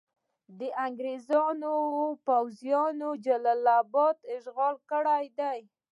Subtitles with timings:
[0.59, 1.73] د انګریزانو
[2.25, 5.59] پوځونو جلال اباد اشغال کړی دی.